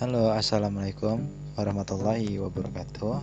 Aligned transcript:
Halo, 0.00 0.32
assalamualaikum 0.32 1.28
warahmatullahi 1.60 2.40
wabarakatuh. 2.40 3.20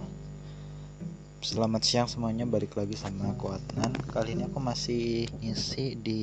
Selamat 1.41 1.81
siang 1.81 2.05
semuanya, 2.05 2.45
balik 2.45 2.77
lagi 2.77 2.93
sama 2.93 3.33
aku 3.33 3.49
Adnan. 3.49 3.97
Kali 4.13 4.37
ini 4.37 4.45
aku 4.45 4.61
masih 4.61 5.25
ngisi 5.41 5.97
di 5.97 6.21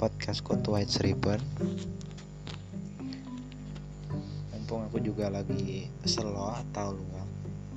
podcast 0.00 0.40
Kutu 0.40 0.72
White 0.72 1.04
Ribbon. 1.04 1.36
Mumpung 4.56 4.88
aku 4.88 4.96
juga 5.04 5.28
lagi 5.28 5.92
slow 6.08 6.56
atau 6.56 6.96
luang, 6.96 7.28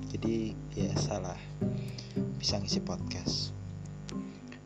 jadi 0.07 0.55
ya 0.79 0.95
salah 0.95 1.35
bisa 2.39 2.63
ngisi 2.63 2.79
podcast. 2.79 3.51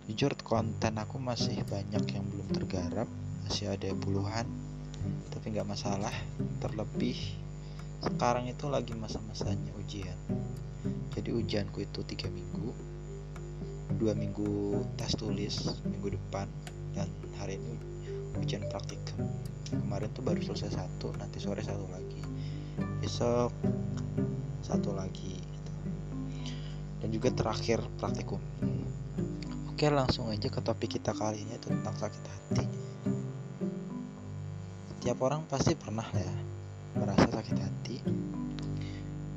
Jujur 0.06 0.38
konten 0.46 1.02
aku 1.02 1.18
masih 1.18 1.66
banyak 1.66 2.14
yang 2.14 2.30
belum 2.30 2.54
tergarap, 2.54 3.10
masih 3.42 3.74
ada 3.74 3.90
puluhan 3.98 4.67
tapi 5.32 5.54
nggak 5.54 5.68
masalah 5.68 6.14
terlebih 6.60 7.18
sekarang 7.98 8.46
itu 8.46 8.70
lagi 8.70 8.94
masa-masanya 8.94 9.74
ujian. 9.82 10.18
Jadi 11.18 11.34
ujianku 11.34 11.82
itu 11.82 12.06
tiga 12.06 12.30
minggu 12.30 12.70
dua 13.98 14.14
minggu 14.14 14.84
tes 15.00 15.18
tulis 15.18 15.82
minggu 15.88 16.14
depan 16.14 16.46
dan 16.94 17.10
hari 17.42 17.58
ini 17.58 17.74
ujian 18.38 18.62
praktikum 18.70 19.26
kemarin 19.74 20.12
tuh 20.14 20.22
baru 20.22 20.38
selesai 20.44 20.78
satu 20.78 21.10
nanti 21.18 21.42
sore 21.42 21.66
satu 21.66 21.90
lagi. 21.90 22.22
Besok 23.02 23.52
satu 24.62 24.94
lagi 24.94 25.40
gitu. 25.42 25.72
dan 27.02 27.10
juga 27.10 27.30
terakhir 27.34 27.82
praktikum. 27.98 28.38
Oke 29.74 29.90
langsung 29.90 30.30
aja 30.30 30.50
ke 30.50 30.62
topik 30.62 30.98
kita 31.02 31.14
kali 31.18 31.42
ini 31.42 31.58
tentang 31.62 31.94
sakit 31.98 32.24
hati 32.26 32.66
Setiap 35.08 35.24
orang 35.24 35.48
pasti 35.48 35.72
pernah 35.72 36.04
ya 36.12 36.36
merasa 37.00 37.32
sakit 37.32 37.56
hati, 37.56 38.04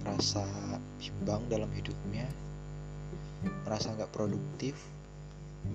merasa 0.03 0.43
bimbang 0.99 1.47
dalam 1.47 1.71
hidupnya, 1.71 2.27
merasa 3.63 3.95
nggak 3.95 4.11
produktif, 4.11 4.75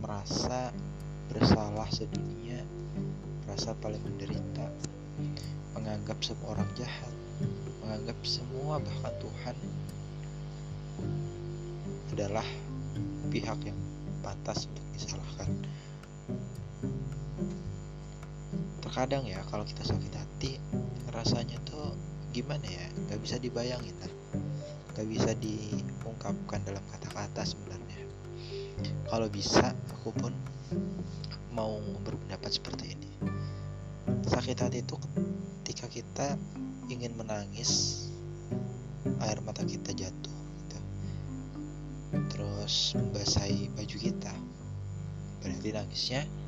merasa 0.03 0.75
bersalah 1.31 1.87
sedunia, 1.95 2.59
merasa 3.47 3.71
paling 3.79 4.03
menderita, 4.03 4.67
menganggap 5.79 6.19
semua 6.19 6.59
orang 6.59 6.67
jahat, 6.75 7.15
menganggap 7.79 8.19
semua 8.27 8.83
bahkan 8.83 9.15
Tuhan 9.23 9.55
adalah 12.11 12.47
pihak 13.31 13.63
yang 13.63 13.79
pantas 14.19 14.67
untuk 14.67 14.83
disalahkan 14.91 15.47
terkadang 18.95 19.27
ya 19.27 19.43
kalau 19.51 19.67
kita 19.67 19.83
sakit 19.83 20.13
hati 20.15 20.55
rasanya 21.11 21.59
tuh 21.67 21.91
gimana 22.31 22.63
ya? 22.63 22.87
Nggak 22.95 23.19
bisa 23.27 23.35
dibayangin 23.43 23.91
kan 23.99 24.07
nggak 24.95 25.07
bisa 25.11 25.35
diungkapkan 25.35 26.63
dalam 26.63 26.79
kata-kata 26.95 27.43
sebenarnya. 27.43 27.99
Kalau 29.11 29.27
bisa 29.27 29.75
aku 29.91 30.15
pun 30.15 30.31
mau 31.51 31.75
berpendapat 32.07 32.55
seperti 32.55 32.95
ini. 32.95 33.11
Sakit 34.31 34.63
hati 34.63 34.79
itu 34.79 34.95
ketika 35.67 35.91
kita 35.91 36.27
ingin 36.87 37.19
menangis 37.19 38.07
air 39.27 39.43
mata 39.43 39.67
kita 39.67 39.91
jatuh 39.91 40.39
gitu. 40.63 40.79
terus 42.31 42.95
membasahi 42.95 43.75
baju 43.75 43.97
kita. 43.99 44.31
Berarti 45.43 45.69
nangisnya 45.75 46.44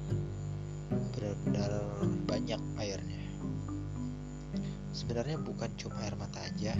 benar-benar 0.92 1.72
banyak 2.28 2.62
airnya. 2.80 3.24
Sebenarnya 4.96 5.38
bukan 5.38 5.70
cuma 5.78 6.00
air 6.02 6.16
mata 6.18 6.42
aja. 6.42 6.74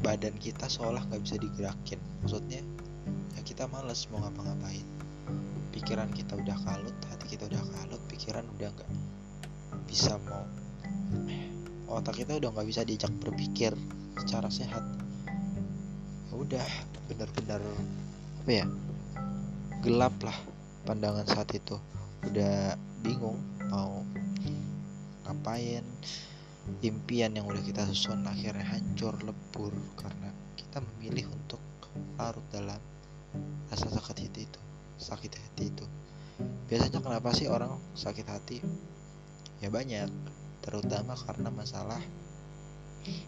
Badan 0.00 0.32
kita 0.40 0.64
seolah 0.70 1.04
nggak 1.10 1.22
bisa 1.22 1.36
digerakin. 1.36 2.00
Maksudnya 2.24 2.62
ya 3.36 3.40
kita 3.44 3.68
males 3.68 4.08
mau 4.08 4.24
ngapa-ngapain. 4.24 4.86
Pikiran 5.70 6.10
kita 6.10 6.40
udah 6.40 6.56
kalut 6.66 6.96
hati 7.12 7.36
kita 7.36 7.46
udah 7.46 7.62
kalut 7.62 8.02
pikiran 8.08 8.46
udah 8.58 8.70
nggak 8.72 8.90
bisa 9.86 10.16
mau. 10.24 10.46
Otak 11.90 12.22
kita 12.22 12.38
udah 12.38 12.50
nggak 12.54 12.68
bisa 12.70 12.82
diajak 12.86 13.12
berpikir 13.20 13.74
secara 14.24 14.48
sehat. 14.48 14.82
Udah 16.32 16.64
benar-benar 17.10 17.60
apa 18.40 18.50
ya 18.56 18.66
gelap 19.84 20.16
lah 20.24 20.49
pandangan 20.84 21.26
saat 21.28 21.50
itu. 21.56 21.76
Udah 22.26 22.76
bingung 23.00 23.40
mau 23.72 24.04
ngapain 25.26 25.84
impian 26.84 27.32
yang 27.32 27.48
udah 27.48 27.62
kita 27.64 27.86
susun 27.88 28.26
akhirnya 28.28 28.66
hancur 28.66 29.16
lebur 29.24 29.72
karena 29.96 30.30
kita 30.54 30.84
memilih 30.84 31.32
untuk 31.32 31.62
larut 32.20 32.44
dalam 32.52 32.78
rasa 33.72 33.88
sakit 33.88 34.16
hati 34.26 34.42
itu 34.44 34.60
sakit 35.00 35.32
hati 35.32 35.72
itu. 35.72 35.86
Biasanya 36.68 37.00
kenapa 37.00 37.32
sih 37.32 37.48
orang 37.48 37.80
sakit 37.96 38.26
hati? 38.28 38.60
Ya 39.64 39.72
banyak 39.72 40.12
terutama 40.60 41.16
karena 41.16 41.48
masalah 41.48 42.00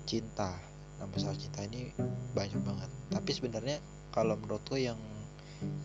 cinta. 0.05 0.53
Nah 1.01 1.09
masalah 1.09 1.37
cinta 1.41 1.65
ini 1.65 1.91
banyak 2.37 2.61
banget. 2.61 2.91
Tapi 3.09 3.31
sebenarnya 3.33 3.81
kalau 4.13 4.37
menurut 4.37 4.63
lo 4.69 4.77
yang 4.77 5.01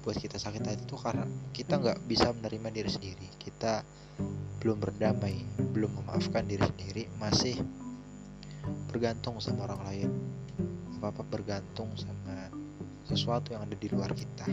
buat 0.02 0.16
kita 0.16 0.40
sakit 0.40 0.64
hati 0.64 0.84
itu 0.88 0.96
karena 0.96 1.28
kita 1.52 1.78
nggak 1.78 2.00
bisa 2.08 2.32
menerima 2.32 2.70
diri 2.72 2.90
sendiri. 2.90 3.28
Kita 3.36 3.84
belum 4.64 4.82
berdamai 4.82 5.36
belum 5.76 6.02
memaafkan 6.04 6.48
diri 6.48 6.64
sendiri 6.64 7.04
masih 7.22 7.60
bergantung 8.88 9.38
sama 9.44 9.68
orang 9.68 9.82
lain. 9.86 10.10
Apa 10.98 11.14
apa 11.14 11.24
bergantung 11.28 11.92
sama 12.00 12.50
sesuatu 13.06 13.56
yang 13.56 13.64
ada 13.64 13.76
di 13.78 13.88
luar 13.92 14.12
kita. 14.12 14.48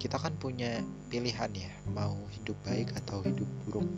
Kita 0.00 0.16
kan 0.16 0.32
punya 0.40 0.80
pilihan 1.12 1.52
ya 1.52 1.72
mau 1.92 2.16
hidup 2.32 2.56
baik 2.64 2.92
atau 2.96 3.20
hidup 3.20 3.48
buruk. 3.68 3.88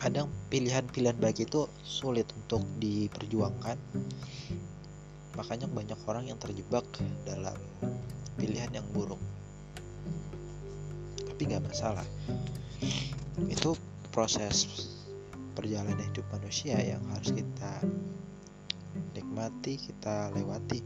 Kadang 0.00 0.32
pilihan-pilihan 0.48 1.16
baik 1.20 1.44
itu 1.44 1.68
sulit 1.84 2.24
untuk 2.32 2.64
diperjuangkan 2.80 3.76
makanya 5.38 5.70
banyak 5.70 5.98
orang 6.06 6.26
yang 6.26 6.38
terjebak 6.38 6.86
dalam 7.22 7.56
pilihan 8.34 8.70
yang 8.72 8.86
buruk. 8.90 9.20
Tapi 11.26 11.40
nggak 11.46 11.64
masalah. 11.64 12.06
Itu 13.46 13.78
proses 14.10 14.66
perjalanan 15.54 16.00
hidup 16.00 16.26
manusia 16.34 16.80
yang 16.80 17.04
harus 17.14 17.30
kita 17.30 17.84
nikmati 19.14 19.78
kita 19.78 20.32
lewati. 20.34 20.80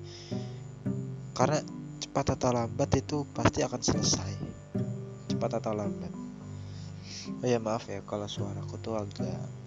Karena 1.34 1.59
cepat 1.99 2.38
atau 2.38 2.50
lambat 2.54 2.91
itu 2.99 3.27
pasti 3.34 3.65
akan 3.65 3.81
selesai. 3.83 4.33
Cepat 5.31 5.59
atau 5.62 5.72
lambat. 5.75 6.12
Oh 7.41 7.49
ya 7.49 7.56
maaf 7.56 7.88
ya 7.88 8.04
kalau 8.04 8.28
suaraku 8.28 8.77
tuh 8.84 9.00
agak 9.00 9.63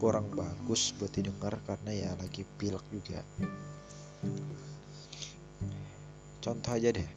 kurang 0.00 0.32
bagus 0.32 0.96
buat 0.96 1.12
didengar 1.12 1.60
karena 1.68 1.92
ya 1.92 2.10
lagi 2.16 2.48
pilek 2.56 2.80
juga. 2.88 3.20
Contoh 6.40 6.72
aja 6.72 6.88
deh. 6.88 7.10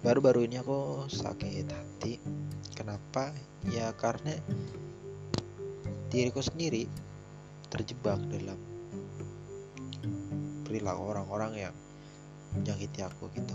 Baru-baru 0.00 0.48
ini 0.48 0.56
aku 0.56 1.04
sakit 1.12 1.68
hati. 1.68 2.16
Kenapa? 2.72 3.36
Ya 3.68 3.92
karena 3.92 4.32
diriku 6.08 6.40
sendiri 6.40 6.88
terjebak 7.68 8.16
dalam 8.32 8.56
perilaku 10.64 11.02
orang-orang 11.12 11.68
yang 11.68 11.74
menyakiti 12.56 13.04
aku 13.04 13.28
gitu 13.36 13.52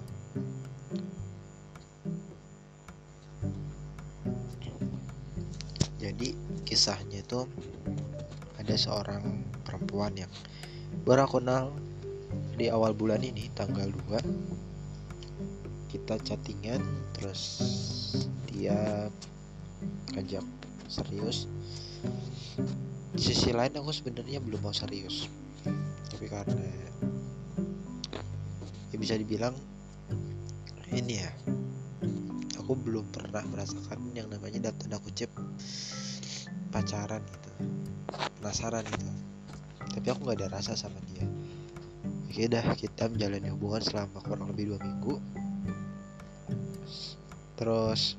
jadi 6.01 6.33
kisahnya 6.65 7.21
itu 7.21 7.45
ada 8.57 8.73
seorang 8.73 9.45
perempuan 9.61 10.17
yang 10.17 10.31
baru 11.05 11.29
aku 11.29 11.37
kenal 11.37 11.69
di 12.57 12.73
awal 12.73 12.97
bulan 12.97 13.21
ini 13.21 13.53
tanggal 13.53 13.85
2 14.09 15.93
kita 15.93 16.17
chattingan 16.25 16.81
terus 17.13 17.61
dia 18.49 19.07
ngajak 20.15 20.43
serius. 20.91 21.47
Di 23.11 23.21
sisi 23.21 23.51
lain 23.51 23.75
aku 23.75 23.91
sebenarnya 23.91 24.39
belum 24.39 24.63
mau 24.63 24.75
serius. 24.75 25.27
Tapi 26.11 26.25
karena 26.31 26.67
ya 28.91 28.97
bisa 28.99 29.15
dibilang 29.15 29.55
ini 30.91 31.23
ya 31.23 31.31
aku 32.71 32.87
belum 32.87 33.03
pernah 33.11 33.43
merasakan 33.51 34.15
yang 34.15 34.31
namanya 34.31 34.71
tanda 34.71 34.95
kutip 35.03 35.27
pacaran 36.71 37.19
gitu. 37.19 37.51
Penasaran 38.39 38.87
gitu. 38.87 39.11
Tapi 39.91 40.07
aku 40.07 40.19
nggak 40.23 40.39
ada 40.39 40.55
rasa 40.55 40.79
sama 40.79 40.95
dia. 41.11 41.27
Oke 42.31 42.47
dah 42.47 42.63
kita 42.79 43.11
menjalani 43.11 43.51
hubungan 43.51 43.83
selama 43.83 44.23
kurang 44.23 44.55
lebih 44.55 44.71
dua 44.71 44.79
minggu. 44.87 45.19
Terus 47.59 48.15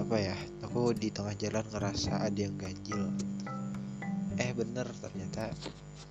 apa 0.00 0.16
ya 0.16 0.36
aku 0.64 0.96
di 0.96 1.12
tengah 1.12 1.36
jalan 1.36 1.68
ngerasa 1.68 2.32
ada 2.32 2.40
yang 2.40 2.56
ganjil. 2.56 3.12
Eh 4.40 4.56
bener 4.56 4.88
ternyata 5.04 5.52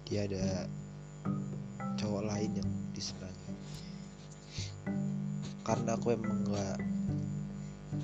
dia 0.06 0.30
ada 0.30 0.70
cowok 1.98 2.30
lain 2.30 2.62
yang 2.62 2.70
disenangi 2.94 3.37
karena 5.68 6.00
aku 6.00 6.16
emang 6.16 6.48
nggak 6.48 6.80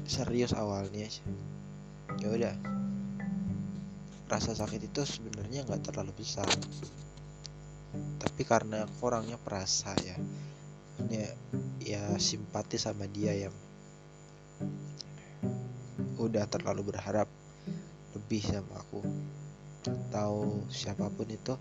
serius 0.03 0.51
awalnya 0.51 1.07
ya 2.19 2.27
udah. 2.27 2.55
Rasa 4.27 4.57
sakit 4.57 4.89
itu 4.89 5.01
sebenarnya 5.05 5.63
nggak 5.67 5.91
terlalu 5.91 6.11
besar. 6.23 6.47
Tapi 8.19 8.41
karena 8.43 8.87
orangnya 8.99 9.37
perasa 9.37 9.93
ya. 10.01 10.17
Ya, 11.09 11.29
ya 11.81 12.03
simpati 12.21 12.77
sama 12.77 13.09
dia 13.09 13.33
yang 13.33 13.55
udah 16.17 16.45
terlalu 16.47 16.93
berharap 16.93 17.27
lebih 18.15 18.41
sama 18.41 18.79
aku. 18.79 19.01
Atau 19.83 20.63
siapa 20.71 21.11
pun 21.11 21.27
itu 21.27 21.53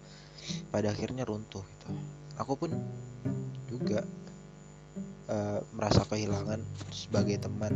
pada 0.71 0.95
akhirnya 0.95 1.27
runtuh 1.27 1.63
gitu. 1.67 1.89
Aku 2.41 2.57
pun 2.57 2.71
juga 3.69 4.07
uh, 5.33 5.59
merasa 5.73 6.05
kehilangan 6.05 6.61
sebagai 6.93 7.41
teman. 7.41 7.73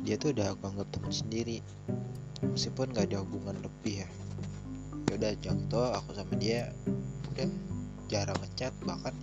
Dia 0.00 0.16
tuh 0.16 0.32
udah 0.32 0.56
aku 0.56 0.64
anggap 0.72 0.88
teman 0.96 1.12
sendiri 1.12 1.60
meskipun 2.40 2.96
gak 2.96 3.12
ada 3.12 3.20
hubungan 3.20 3.60
lebih 3.60 4.02
ya. 4.02 4.08
Ya 5.12 5.12
udah 5.20 5.32
contoh 5.44 5.86
aku 5.92 6.16
sama 6.16 6.32
dia 6.40 6.72
udah 7.36 7.46
jarang 8.08 8.38
ngechat 8.40 8.72
bahkan 8.82 9.14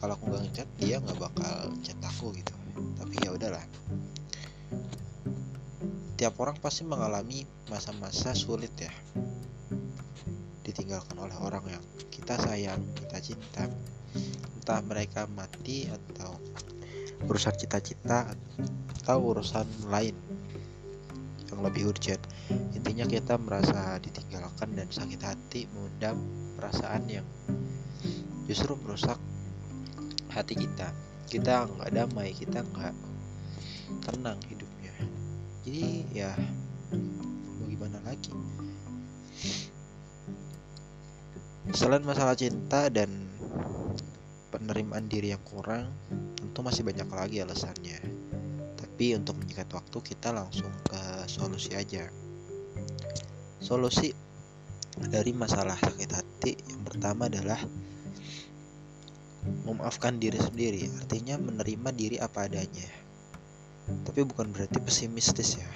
kalau 0.00 0.16
aku 0.16 0.32
nggak 0.32 0.42
ngechat 0.48 0.68
dia 0.80 0.96
nggak 1.02 1.18
bakal 1.18 1.68
chat 1.82 1.98
aku 2.00 2.32
gitu. 2.38 2.54
Tapi 2.96 3.14
ya 3.20 3.34
udahlah. 3.34 3.64
Tiap 6.16 6.36
orang 6.36 6.56
pasti 6.60 6.84
mengalami 6.84 7.48
masa-masa 7.68 8.36
sulit 8.36 8.72
ya 8.76 8.92
ditinggalkan 10.70 11.16
oleh 11.18 11.34
orang 11.40 11.64
yang 11.66 11.84
kita 12.12 12.36
sayang 12.36 12.78
kita 12.94 13.18
cinta 13.18 13.64
entah 14.60 14.84
mereka 14.84 15.24
mati 15.32 15.88
atau 15.88 16.36
urusan 17.24 17.56
cita-cita 17.56 18.28
atau 19.00 19.32
urusan 19.32 19.64
lain 19.88 20.12
yang 21.48 21.64
lebih 21.64 21.88
urgent. 21.88 22.20
Intinya 22.76 23.08
kita 23.08 23.40
merasa 23.40 23.96
ditinggalkan 24.04 24.76
dan 24.76 24.84
sakit 24.92 25.20
hati 25.24 25.64
mengundang 25.72 26.20
perasaan 26.60 27.08
yang 27.08 27.24
justru 28.44 28.76
merusak 28.84 29.16
hati 30.28 30.60
kita. 30.60 30.92
Kita 31.24 31.64
nggak 31.64 31.90
damai 31.96 32.36
kita 32.36 32.60
nggak 32.60 32.94
tenang 34.04 34.36
hidupnya. 34.44 34.94
Jadi 35.64 36.04
ya 36.12 36.36
mau 37.56 37.64
gimana 37.64 37.96
lagi? 38.04 38.28
Selain 41.70 42.02
masalah 42.02 42.34
cinta 42.34 42.90
dan 42.90 43.30
penerimaan 44.50 45.06
diri 45.06 45.30
yang 45.30 45.42
kurang 45.46 45.86
tentu 46.34 46.60
masih 46.66 46.82
banyak 46.82 47.06
lagi 47.06 47.38
alasannya. 47.40 47.98
Tapi 48.74 49.14
untuk 49.16 49.38
menyingkat 49.38 49.70
waktu 49.70 49.98
kita 50.02 50.34
langsung 50.34 50.68
ke 50.84 51.00
solusi 51.30 51.72
aja. 51.72 52.10
Solusi 53.62 54.10
dari 54.98 55.30
masalah 55.30 55.78
sakit 55.78 56.10
hati 56.10 56.52
yang 56.68 56.82
pertama 56.82 57.30
adalah 57.30 57.62
memaafkan 59.64 60.20
diri 60.20 60.36
sendiri 60.36 60.84
artinya 61.00 61.38
menerima 61.38 61.88
diri 61.94 62.16
apa 62.18 62.50
adanya. 62.50 62.90
Tapi 64.04 64.26
bukan 64.26 64.50
berarti 64.50 64.82
pesimistis 64.82 65.56
ya. 65.56 65.70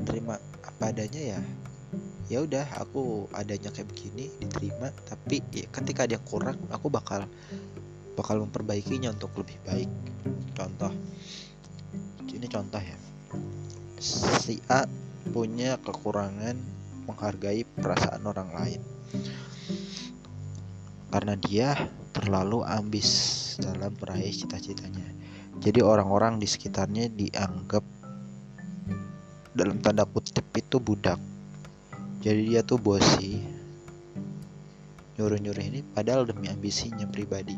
Menerima 0.00 0.34
apa 0.64 0.82
adanya 0.90 1.36
ya 1.36 1.40
ya 2.26 2.42
udah 2.42 2.66
aku 2.82 3.30
adanya 3.34 3.70
kayak 3.70 3.86
begini 3.90 4.30
diterima 4.42 4.90
tapi 5.06 5.42
ya, 5.54 5.66
ketika 5.70 6.06
ada 6.06 6.18
yang 6.18 6.26
kurang 6.26 6.58
aku 6.74 6.90
bakal 6.90 7.22
bakal 8.18 8.42
memperbaikinya 8.42 9.14
untuk 9.14 9.30
lebih 9.38 9.56
baik 9.62 9.90
contoh 10.58 10.90
ini 12.32 12.46
contoh 12.52 12.82
ya 12.82 12.98
si 14.02 14.60
A 14.68 14.84
punya 15.30 15.78
kekurangan 15.80 16.58
menghargai 17.06 17.62
perasaan 17.78 18.22
orang 18.26 18.50
lain 18.52 18.82
karena 21.16 21.34
dia 21.38 21.72
terlalu 22.12 22.66
ambis 22.66 23.08
dalam 23.60 23.94
meraih 23.96 24.32
cita-citanya. 24.32 25.04
Jadi 25.60 25.80
orang-orang 25.80 26.36
di 26.36 26.44
sekitarnya 26.44 27.08
dianggap 27.08 27.84
dalam 29.56 29.80
tanda 29.80 30.04
kutip 30.04 30.44
itu 30.52 30.76
budak. 30.76 31.16
Jadi 32.26 32.42
dia 32.50 32.66
tuh 32.66 32.82
bosi, 32.82 33.38
nyuruh-nyuruh 35.14 35.62
ini 35.62 35.86
padahal 35.86 36.26
demi 36.26 36.50
ambisinya 36.50 37.06
pribadi. 37.06 37.54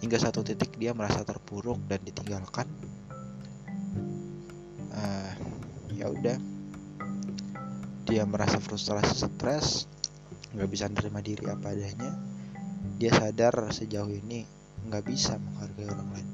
Hingga 0.00 0.16
satu 0.16 0.40
titik 0.40 0.80
dia 0.80 0.96
merasa 0.96 1.20
terpuruk 1.20 1.76
dan 1.84 2.00
ditinggalkan. 2.00 2.64
Uh, 4.96 5.32
ya 5.92 6.08
udah, 6.08 6.40
dia 8.08 8.24
merasa 8.24 8.56
frustrasi, 8.56 9.20
stres, 9.20 9.84
nggak 10.50 10.70
bisa 10.70 10.90
menerima 10.90 11.20
diri 11.22 11.44
apa 11.46 11.70
adanya 11.70 12.10
dia 12.98 13.14
sadar 13.14 13.70
sejauh 13.70 14.10
ini 14.10 14.42
nggak 14.90 15.04
bisa 15.06 15.38
menghargai 15.38 15.86
orang 15.86 16.10
lain 16.10 16.28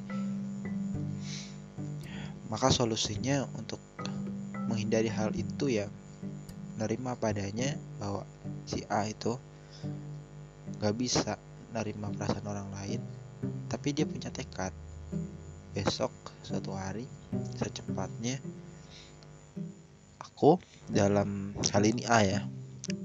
maka 2.48 2.72
solusinya 2.72 3.44
untuk 3.60 3.82
menghindari 4.72 5.12
hal 5.12 5.36
itu 5.36 5.68
ya 5.68 5.86
nerima 6.76 7.16
padanya 7.16 7.74
bahwa 7.96 8.22
si 8.68 8.84
A 8.92 9.08
itu 9.08 9.36
nggak 10.76 10.94
bisa 10.96 11.40
nerima 11.72 12.12
perasaan 12.12 12.44
orang 12.44 12.68
lain 12.76 13.00
tapi 13.68 13.92
dia 13.96 14.06
punya 14.08 14.32
tekad. 14.32 14.72
Besok 15.76 16.12
suatu 16.40 16.72
hari 16.72 17.04
secepatnya 17.60 18.40
aku 20.16 20.56
dalam 20.88 21.52
hal 21.72 21.84
ini 21.84 22.08
A 22.08 22.20
ya 22.24 22.40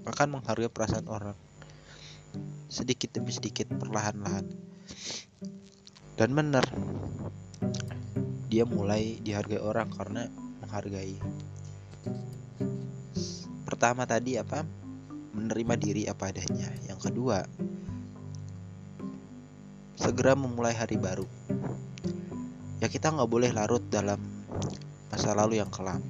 akan 0.08 0.40
menghargai 0.40 0.72
perasaan 0.72 1.08
orang 1.12 1.36
sedikit 2.72 3.12
demi 3.12 3.36
sedikit 3.36 3.68
perlahan-lahan. 3.76 4.48
Dan 6.16 6.32
benar 6.38 6.64
dia 8.52 8.68
mulai 8.68 9.20
dihargai 9.24 9.60
orang 9.64 9.88
karena 9.92 10.28
menghargai 10.60 11.16
pertama 13.72 14.04
tadi 14.04 14.36
apa? 14.36 14.68
Menerima 15.32 15.80
diri 15.80 16.04
apa 16.04 16.28
adanya. 16.28 16.68
Yang 16.92 17.08
kedua 17.08 17.40
segera 19.96 20.36
memulai 20.36 20.76
hari 20.76 21.00
baru. 21.00 21.24
Ya 22.84 22.92
kita 22.92 23.16
nggak 23.16 23.32
boleh 23.32 23.56
larut 23.56 23.80
dalam 23.88 24.20
masa 25.08 25.32
lalu 25.32 25.64
yang 25.64 25.72
kelam. 25.72 26.04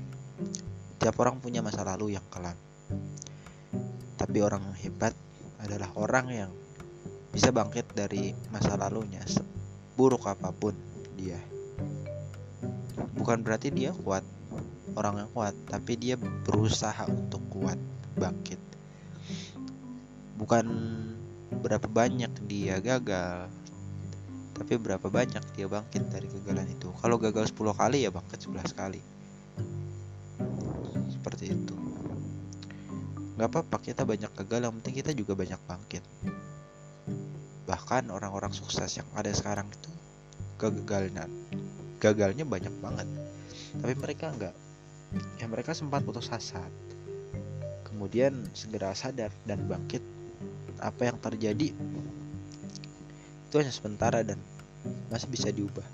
Tiap 0.97 1.13
orang 1.21 1.37
punya 1.37 1.61
masa 1.61 1.85
lalu 1.85 2.17
yang 2.17 2.25
kelam. 2.33 2.57
Tapi 4.17 4.37
orang 4.41 4.73
hebat 4.81 5.13
adalah 5.61 5.93
orang 5.93 6.25
yang 6.33 6.51
bisa 7.29 7.53
bangkit 7.53 7.93
dari 7.93 8.33
masa 8.49 8.73
lalunya 8.73 9.21
buruk 9.93 10.25
apa 10.25 10.49
pun 10.49 10.73
dia. 11.13 11.37
Bukan 13.13 13.45
berarti 13.45 13.69
dia 13.69 13.93
kuat 13.93 14.25
orang 14.97 15.25
yang 15.25 15.29
kuat 15.31 15.55
tapi 15.69 15.95
dia 15.95 16.15
berusaha 16.17 17.07
untuk 17.07 17.41
kuat 17.53 17.77
bangkit. 18.17 18.59
Bukan 20.35 20.65
berapa 21.61 21.85
banyak 21.85 22.31
dia 22.47 22.81
gagal 22.81 23.51
tapi 24.61 24.77
berapa 24.77 25.09
banyak 25.09 25.41
dia 25.57 25.65
bangkit 25.65 26.13
dari 26.13 26.29
kegagalan 26.29 26.69
itu. 26.69 26.93
Kalau 27.01 27.17
gagal 27.17 27.49
10 27.49 27.73
kali 27.73 28.05
ya 28.05 28.13
bangkit 28.13 28.45
11 28.45 28.77
kali. 28.77 29.01
Seperti 31.09 31.49
itu. 31.49 31.73
Nggak 33.41 33.49
apa-apa 33.57 33.81
kita 33.81 34.05
banyak 34.05 34.29
gagal 34.29 34.59
yang 34.61 34.73
penting 34.77 35.01
kita 35.01 35.11
juga 35.17 35.33
banyak 35.33 35.57
bangkit. 35.65 36.05
Bahkan 37.65 38.13
orang-orang 38.13 38.53
sukses 38.53 39.01
yang 39.01 39.09
ada 39.17 39.33
sekarang 39.33 39.65
itu 39.65 39.89
kegagalan 40.61 41.33
gagalnya 41.97 42.45
banyak 42.45 42.73
banget. 42.85 43.09
Tapi 43.81 43.93
mereka 43.97 44.29
nggak 44.29 44.53
ya 45.39 45.45
mereka 45.47 45.75
sempat 45.75 46.03
putus 46.07 46.31
asa. 46.31 46.63
Kemudian 47.87 48.33
segera 48.55 48.95
sadar 48.95 49.29
dan 49.43 49.67
bangkit. 49.67 50.01
Apa 50.81 51.13
yang 51.13 51.17
terjadi? 51.21 51.75
Itu 53.47 53.55
hanya 53.59 53.69
sementara 53.69 54.25
dan 54.25 54.39
masih 55.11 55.29
bisa 55.29 55.53
diubah. 55.53 55.85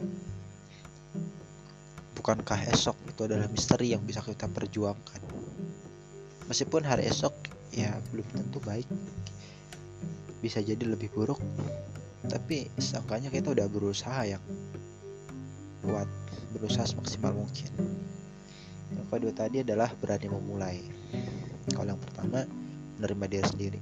Bukankah 2.16 2.72
esok 2.72 2.96
itu 3.10 3.22
adalah 3.28 3.52
misteri 3.52 3.92
yang 3.92 4.04
bisa 4.06 4.24
kita 4.24 4.48
perjuangkan? 4.48 5.22
Meskipun 6.48 6.88
hari 6.88 7.10
esok 7.12 7.34
ya 7.76 7.92
belum 8.14 8.28
tentu 8.32 8.64
baik. 8.64 8.88
Bisa 10.40 10.64
jadi 10.64 10.88
lebih 10.88 11.12
buruk. 11.12 11.42
Tapi 12.28 12.72
sangkanya 12.80 13.28
kita 13.34 13.52
udah 13.52 13.68
berusaha 13.68 14.24
yang 14.24 14.44
buat 15.84 16.08
berusaha 16.56 16.88
semaksimal 16.88 17.36
mungkin 17.36 17.70
yang 18.94 19.08
kedua 19.12 19.34
tadi 19.36 19.64
adalah 19.66 19.92
berani 19.98 20.28
memulai 20.32 20.80
kalau 21.76 21.92
yang 21.96 22.02
pertama 22.02 22.48
menerima 23.00 23.26
diri 23.28 23.46
sendiri 23.46 23.80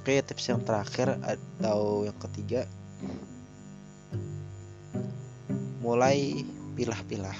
oke 0.00 0.12
tips 0.26 0.44
yang 0.52 0.60
terakhir 0.64 1.16
atau 1.22 2.04
yang 2.04 2.18
ketiga 2.20 2.68
mulai 5.80 6.44
pilah-pilah 6.76 7.34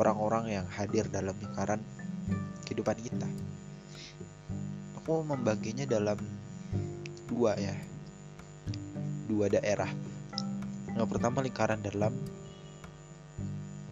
orang-orang 0.00 0.60
yang 0.60 0.66
hadir 0.72 1.04
dalam 1.12 1.36
lingkaran 1.36 1.80
kehidupan 2.64 2.96
kita. 3.02 3.28
Aku 4.96 5.20
membaginya 5.26 5.84
dalam 5.84 6.16
dua 7.28 7.58
ya, 7.60 7.76
dua 9.28 9.52
daerah. 9.52 9.90
Yang 10.96 11.08
pertama 11.10 11.44
lingkaran 11.44 11.80
dalam, 11.84 12.16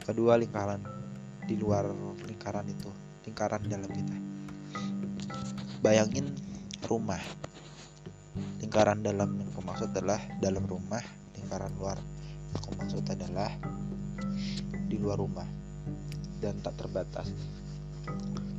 kedua 0.03 0.41
lingkaran 0.41 0.98
di 1.49 1.57
luar 1.57 1.89
lingkaran 2.29 2.69
itu, 2.69 2.93
lingkaran 3.25 3.65
dalam 3.65 3.89
kita. 3.89 4.17
Bayangin 5.81 6.37
rumah. 6.85 7.21
Lingkaran 8.61 9.01
dalam 9.01 9.41
yang 9.41 9.49
aku 9.57 9.65
maksud 9.65 9.89
adalah 9.97 10.21
dalam 10.45 10.69
rumah, 10.69 11.01
lingkaran 11.41 11.73
luar 11.81 11.97
yang 11.97 12.55
aku 12.61 12.71
maksud 12.77 13.05
adalah 13.09 13.49
di 14.89 15.01
luar 15.01 15.17
rumah 15.17 15.49
dan 16.45 16.61
tak 16.61 16.77
terbatas. 16.77 17.33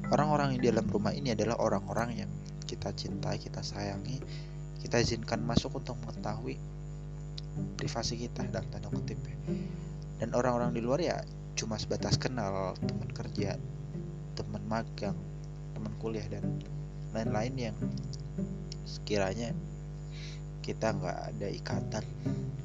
Orang-orang 0.09 0.57
yang 0.57 0.61
di 0.65 0.67
dalam 0.73 0.87
rumah 0.89 1.13
ini 1.13 1.37
adalah 1.37 1.61
orang-orang 1.61 2.25
yang 2.25 2.31
kita 2.65 2.89
cintai, 2.97 3.37
kita 3.37 3.61
sayangi, 3.61 4.17
kita 4.81 4.97
izinkan 4.97 5.45
masuk 5.45 5.77
untuk 5.77 5.93
mengetahui 6.01 6.57
privasi 7.77 8.17
kita 8.17 8.49
dalam 8.49 8.65
tanda 8.73 8.89
kutip. 8.89 9.21
Dan 10.17 10.33
orang-orang 10.33 10.73
di 10.73 10.81
luar 10.81 10.99
ya 10.99 11.21
cuma 11.59 11.75
sebatas 11.75 12.15
kenal, 12.15 12.71
teman 12.79 13.11
kerja, 13.11 13.59
teman 14.31 14.63
magang, 14.63 15.19
teman 15.75 15.91
kuliah 15.99 16.23
dan 16.31 16.63
lain-lain 17.11 17.51
yang 17.59 17.77
sekiranya 18.87 19.51
kita 20.63 20.95
nggak 20.95 21.19
ada 21.35 21.47
ikatan 21.51 22.05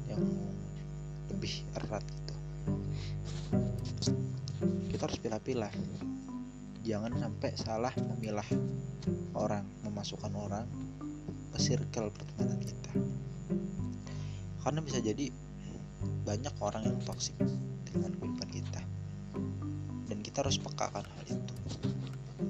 yang 0.07 0.23
lebih 1.27 1.67
erat 1.75 2.07
gitu. 2.07 2.35
Kita 4.95 5.11
harus 5.11 5.19
pilih-pilih 5.19 5.73
jangan 6.87 7.19
sampai 7.19 7.51
salah 7.59 7.91
memilah 7.99 8.47
orang 9.35 9.67
memasukkan 9.83 10.31
orang 10.39 10.71
ke 11.51 11.59
circle 11.59 12.15
pertemanan 12.15 12.63
kita. 12.63 12.95
Karena 14.63 14.79
bisa 14.79 15.03
jadi 15.03 15.27
banyak 16.23 16.55
orang 16.63 16.87
yang 16.87 16.99
toksik 17.03 17.35
dengan 17.87 18.11
kehidupan 18.17 18.49
kita. 18.49 18.81
Dan 20.05 20.17
kita 20.21 20.45
harus 20.45 20.57
pekakan 20.57 21.05
hal 21.05 21.23
itu. 21.25 21.53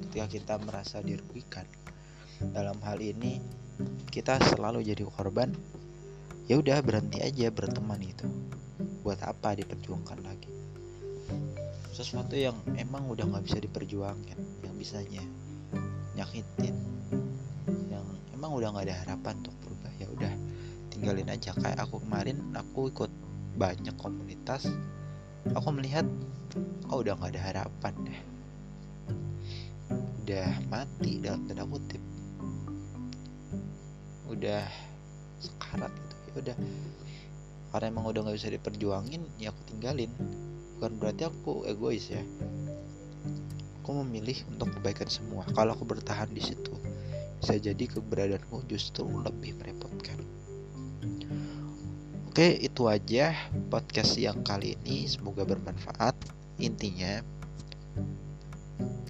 Ketika 0.08 0.26
kita 0.32 0.54
merasa 0.64 1.04
dirugikan 1.04 1.68
dalam 2.56 2.80
hal 2.84 3.00
ini 3.00 3.40
kita 4.12 4.40
selalu 4.52 4.84
jadi 4.84 5.04
korban 5.08 5.52
ya 6.48 6.56
udah 6.60 6.80
berhenti 6.80 7.20
aja 7.20 7.52
berteman 7.52 8.00
itu 8.00 8.28
buat 9.04 9.20
apa 9.24 9.60
diperjuangkan 9.60 10.20
lagi? 10.24 10.52
Sesuatu 11.92 12.36
yang 12.36 12.56
emang 12.76 13.08
udah 13.12 13.28
nggak 13.28 13.44
bisa 13.44 13.60
diperjuangkan 13.60 14.40
yang 14.64 14.76
bisanya 14.76 15.24
nyakitin 16.16 16.76
yang 17.92 18.04
emang 18.36 18.56
udah 18.56 18.72
nggak 18.72 18.88
ada 18.88 18.96
harapan 19.04 19.36
untuk 19.44 19.56
berubah 19.64 19.92
ya 20.00 20.08
udah 20.12 20.34
tinggalin 20.92 21.28
aja. 21.28 21.52
Kayak 21.56 21.88
aku 21.88 22.00
kemarin 22.04 22.40
aku 22.56 22.88
ikut 22.92 23.12
banyak 23.56 23.96
komunitas 23.96 24.68
aku 25.54 25.70
melihat 25.76 26.08
oh 26.90 27.06
udah 27.06 27.14
nggak 27.20 27.38
ada 27.38 27.42
harapan 27.42 27.94
deh. 28.08 28.22
Udah 30.26 30.50
mati 30.74 31.22
dalam 31.22 31.46
tanda 31.46 31.68
kutip. 31.70 32.02
Udah 34.26 34.66
sekarat 35.38 35.94
gitu. 35.94 36.16
Ya 36.26 36.34
udah 36.42 36.56
karena 37.76 37.92
emang 37.92 38.08
udah 38.08 38.22
nggak 38.26 38.38
bisa 38.40 38.50
diperjuangin 38.50 39.22
ya 39.38 39.54
aku 39.54 39.62
tinggalin. 39.70 40.10
Bukan 40.80 40.92
berarti 40.98 41.30
aku 41.30 41.70
egois 41.70 42.10
ya. 42.10 42.24
Aku 43.84 44.02
memilih 44.02 44.42
untuk 44.50 44.74
kebaikan 44.80 45.06
semua. 45.06 45.46
Kalau 45.54 45.78
aku 45.78 45.86
bertahan 45.86 46.34
di 46.34 46.42
situ 46.42 46.74
bisa 47.38 47.62
jadi 47.62 47.86
keberadaanku 47.86 48.66
justru 48.66 49.06
lebih 49.22 49.54
merepotkan. 49.62 50.18
Oke 52.26 52.58
itu 52.58 52.90
aja 52.90 53.32
podcast 53.96 54.20
yang 54.20 54.44
kali 54.44 54.76
ini 54.84 55.08
semoga 55.08 55.48
bermanfaat. 55.48 56.20
Intinya 56.60 57.24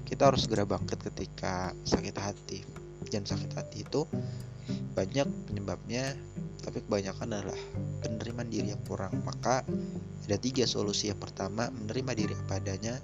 kita 0.06 0.30
harus 0.30 0.46
segera 0.46 0.62
bangkit 0.62 1.02
ketika 1.10 1.74
sakit 1.90 2.14
hati. 2.14 2.62
Dan 3.10 3.26
sakit 3.26 3.50
hati 3.58 3.82
itu 3.82 4.06
banyak 4.94 5.26
penyebabnya 5.50 6.14
tapi 6.62 6.86
kebanyakan 6.86 7.34
adalah 7.34 7.58
penerimaan 8.06 8.46
diri 8.46 8.78
yang 8.78 8.84
kurang. 8.86 9.26
Maka 9.26 9.66
ada 10.30 10.38
tiga 10.38 10.70
solusi. 10.70 11.10
Yang 11.10 11.34
pertama 11.34 11.74
menerima 11.74 12.12
diri 12.14 12.38
apa 12.46 12.62
adanya 12.62 13.02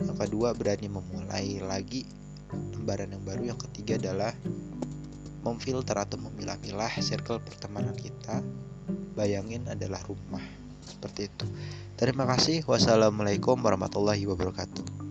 yang 0.00 0.16
kedua 0.16 0.56
berani 0.56 0.88
memulai 0.88 1.60
lagi 1.60 2.08
lembaran 2.48 3.12
yang 3.12 3.20
baru. 3.28 3.52
Yang 3.52 3.68
ketiga 3.68 4.00
adalah 4.08 4.32
memfilter 5.44 6.00
atau 6.00 6.16
memilah-milah 6.16 6.96
circle 7.04 7.44
pertemanan 7.44 7.92
kita. 7.92 8.40
Bayangin 9.12 9.68
adalah 9.68 10.00
rumah 10.08 10.61
seperti 10.92 11.32
itu. 11.32 11.46
Terima 11.96 12.28
kasih. 12.28 12.62
Wassalamualaikum 12.68 13.56
warahmatullahi 13.56 14.28
wabarakatuh 14.28 15.01